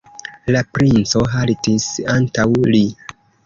[0.55, 2.85] La princo haltis antaŭ li.